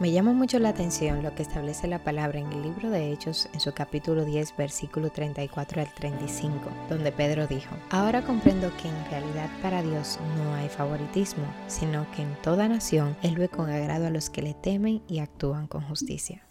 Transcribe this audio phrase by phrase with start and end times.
[0.00, 3.48] Me llama mucho la atención lo que establece la palabra en el libro de Hechos
[3.52, 9.10] en su capítulo 10 versículo 34 al 35, donde Pedro dijo, Ahora comprendo que en
[9.10, 14.06] realidad para Dios no hay favoritismo, sino que en toda nación Él ve con agrado
[14.06, 16.42] a los que le temen y actúan con justicia.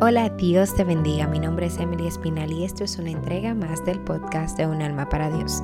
[0.00, 1.26] Hola, Dios te bendiga.
[1.26, 4.82] Mi nombre es Emily Espinal y esto es una entrega más del podcast de Un
[4.82, 5.62] alma para Dios.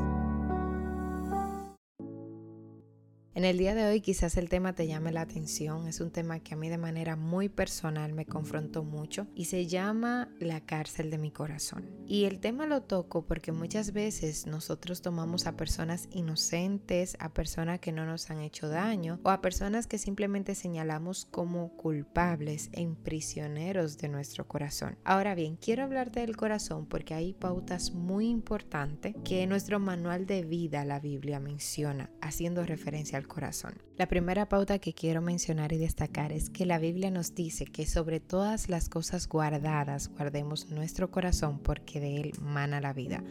[3.39, 6.41] En el día de hoy quizás el tema te llame la atención, es un tema
[6.41, 11.09] que a mí de manera muy personal me confrontó mucho y se llama la cárcel
[11.09, 11.89] de mi corazón.
[12.09, 17.79] Y el tema lo toco porque muchas veces nosotros tomamos a personas inocentes, a personas
[17.79, 22.97] que no nos han hecho daño o a personas que simplemente señalamos como culpables en
[22.97, 24.99] prisioneros de nuestro corazón.
[25.05, 30.43] Ahora bien, quiero hablarte del corazón porque hay pautas muy importantes que nuestro manual de
[30.43, 33.75] vida, la Biblia, menciona, haciendo referencia al corazón.
[33.99, 37.85] La primera pauta que quiero mencionar y destacar es que la Biblia nos dice que
[37.85, 43.25] sobre todas las cosas guardadas guardemos nuestro corazón porque de él mana la vida.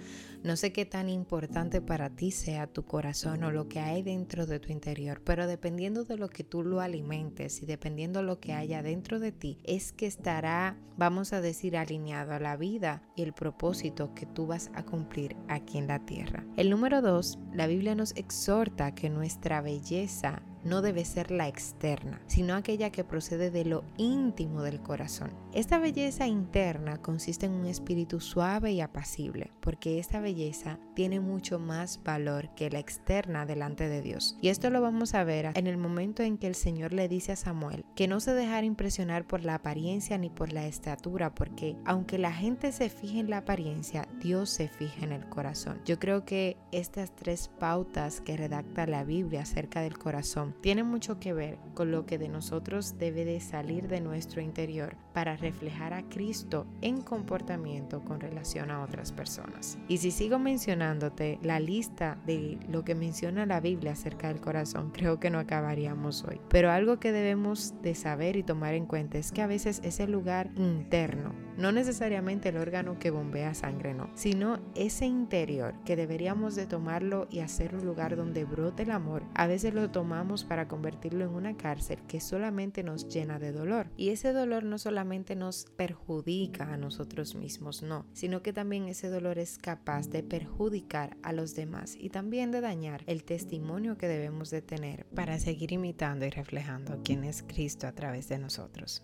[0.44, 4.46] No sé qué tan importante para ti sea tu corazón o lo que hay dentro
[4.46, 8.42] de tu interior, pero dependiendo de lo que tú lo alimentes y dependiendo de lo
[8.42, 13.02] que haya dentro de ti, es que estará, vamos a decir, alineado a la vida
[13.16, 16.46] y el propósito que tú vas a cumplir aquí en la tierra.
[16.58, 22.22] El número dos, la Biblia nos exhorta que nuestra belleza no debe ser la externa,
[22.28, 25.32] sino aquella que procede de lo íntimo del corazón.
[25.54, 31.60] Esta belleza interna consiste en un espíritu suave y apacible, porque esta belleza tiene mucho
[31.60, 34.38] más valor que la externa delante de Dios.
[34.42, 37.32] Y esto lo vamos a ver en el momento en que el Señor le dice
[37.32, 41.76] a Samuel que no se dejara impresionar por la apariencia ni por la estatura, porque
[41.86, 45.80] aunque la gente se fije en la apariencia, Dios se fija en el corazón.
[45.86, 51.20] Yo creo que estas tres pautas que redacta la Biblia acerca del corazón tiene mucho
[51.20, 55.94] que ver con lo que de nosotros debe de salir de nuestro interior para reflejar
[55.94, 59.78] a Cristo en comportamiento con relación a otras personas.
[59.88, 64.92] Y si sigo mencionándote la lista de lo que menciona la Biblia acerca del corazón,
[64.94, 66.40] creo que no acabaríamos hoy.
[66.50, 70.08] Pero algo que debemos de saber y tomar en cuenta es que a veces ese
[70.08, 76.56] lugar interno, no necesariamente el órgano que bombea sangre, no, sino ese interior que deberíamos
[76.56, 80.68] de tomarlo y hacer un lugar donde brote el amor, a veces lo tomamos para
[80.68, 83.90] convertirlo en una cárcel que solamente nos llena de dolor.
[83.98, 89.10] Y ese dolor no solamente nos perjudica a nosotros mismos, no, sino que también ese
[89.10, 94.08] dolor es capaz de perjudicar a los demás y también de dañar el testimonio que
[94.08, 99.04] debemos de tener para seguir imitando y reflejando quién es Cristo a través de nosotros.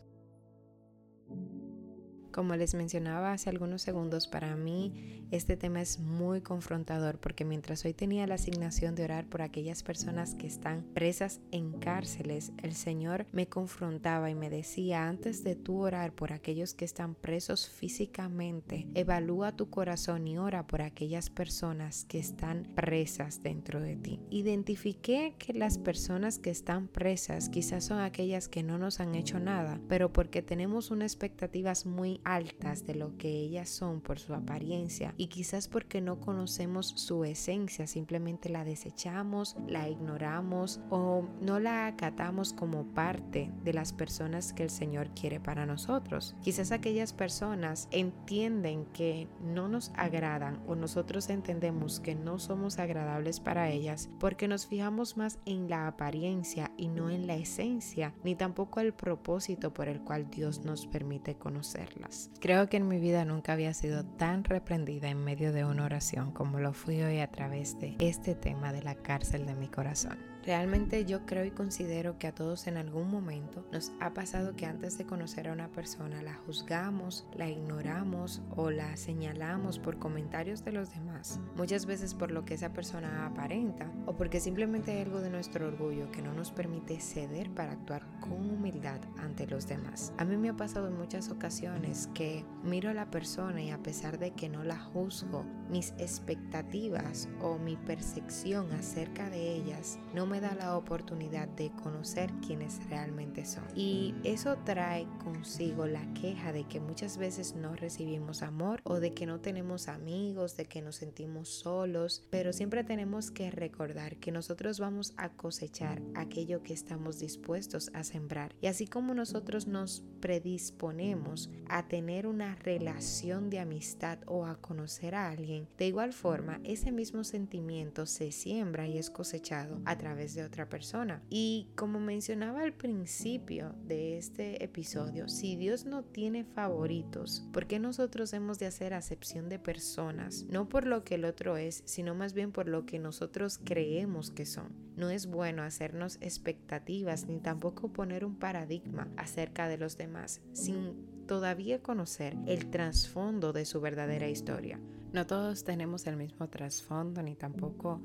[2.34, 7.86] Como les mencionaba hace algunos segundos, para mí este tema es muy confrontador porque mientras
[7.86, 12.74] hoy tenía la asignación de orar por aquellas personas que están presas en cárceles, el
[12.74, 17.70] Señor me confrontaba y me decía, antes de tú orar por aquellos que están presos
[17.70, 24.20] físicamente, evalúa tu corazón y ora por aquellas personas que están presas dentro de ti.
[24.32, 29.40] Identifiqué que las personas que están presas quizás son aquellas que no nos han hecho
[29.40, 34.34] nada, pero porque tenemos unas expectativas muy altas de lo que ellas son por su
[34.34, 41.60] apariencia y quizás porque no conocemos su esencia, simplemente la desechamos, la ignoramos o no
[41.60, 46.36] la acatamos como parte de las personas que el Señor quiere para nosotros.
[46.42, 53.40] Quizás aquellas personas entienden que no nos agradan o nosotros entendemos que no somos agradables
[53.40, 58.36] para ellas porque nos fijamos más en la apariencia y no en la esencia, ni
[58.36, 62.13] tampoco el propósito por el cual Dios nos permite conocerlas.
[62.40, 66.32] Creo que en mi vida nunca había sido tan reprendida en medio de una oración
[66.32, 70.33] como lo fui hoy a través de este tema de la cárcel de mi corazón.
[70.44, 74.66] Realmente yo creo y considero que a todos en algún momento nos ha pasado que
[74.66, 80.66] antes de conocer a una persona la juzgamos, la ignoramos o la señalamos por comentarios
[80.66, 81.40] de los demás.
[81.56, 85.68] Muchas veces por lo que esa persona aparenta o porque simplemente hay algo de nuestro
[85.68, 90.14] orgullo que no nos permite ceder para actuar con humildad ante los demás.
[90.18, 93.82] A mí me ha pasado en muchas ocasiones que miro a la persona y a
[93.82, 100.28] pesar de que no la juzgo, mis expectativas o mi percepción acerca de ellas no
[100.28, 103.64] me da la oportunidad de conocer quiénes realmente son.
[103.76, 109.16] Y eso trae consigo la queja de que muchas veces no recibimos amor o de
[109.16, 114.32] que no tenemos amigos, de que nos sentimos solos, pero siempre tenemos que recordar que
[114.32, 118.54] nosotros vamos a cosechar aquello que estamos dispuestos a sembrar.
[118.62, 125.16] Y así como nosotros nos predisponemos a tener una relación de amistad o a conocer
[125.16, 130.36] a alguien, de igual forma ese mismo sentimiento se siembra y es cosechado a través
[130.36, 131.22] de otra persona.
[131.30, 137.80] Y como mencionaba al principio de este episodio, si Dios no tiene favoritos, ¿por qué
[137.80, 140.46] nosotros hemos de hacer acepción de personas?
[140.50, 144.32] No por lo que el otro es, sino más bien por lo que nosotros creemos
[144.32, 144.74] que son.
[144.96, 151.13] No es bueno hacernos expectativas ni tampoco poner un paradigma acerca de los demás sin
[151.26, 154.80] todavía conocer el trasfondo de su verdadera historia.
[155.12, 158.02] No todos tenemos el mismo trasfondo ni tampoco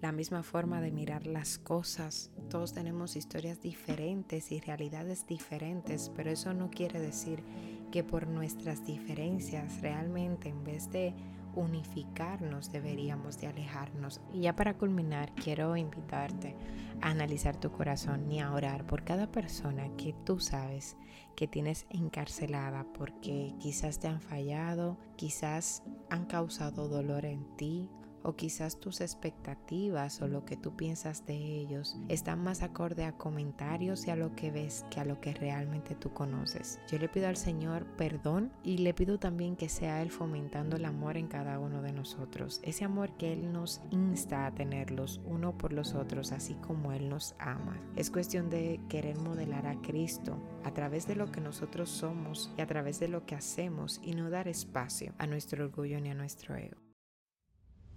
[0.00, 2.30] la misma forma de mirar las cosas.
[2.48, 7.42] Todos tenemos historias diferentes y realidades diferentes, pero eso no quiere decir
[7.90, 11.14] que por nuestras diferencias realmente en vez de
[11.54, 14.20] unificarnos deberíamos de alejarnos.
[14.32, 16.56] Y ya para culminar, quiero invitarte
[17.00, 20.96] a analizar tu corazón y a orar por cada persona que tú sabes
[21.36, 27.88] que tienes encarcelada porque quizás te han fallado, quizás han causado dolor en ti
[28.22, 33.16] o quizás tus expectativas o lo que tú piensas de ellos están más acorde a
[33.16, 36.80] comentarios y a lo que ves que a lo que realmente tú conoces.
[36.90, 40.84] Yo le pido al Señor perdón y le pido también que sea Él fomentando el
[40.84, 45.56] amor en cada uno de nosotros, ese amor que Él nos insta a tenerlos uno
[45.56, 47.78] por los otros, así como Él nos ama.
[47.96, 52.60] Es cuestión de querer modelar a Cristo a través de lo que nosotros somos y
[52.60, 56.14] a través de lo que hacemos y no dar espacio a nuestro orgullo ni a
[56.14, 56.87] nuestro ego.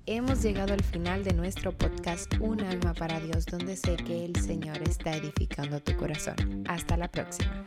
[0.07, 4.35] Hemos llegado al final de nuestro podcast Un alma para Dios, donde sé que el
[4.35, 6.63] Señor está edificando tu corazón.
[6.67, 7.63] Hasta la próxima.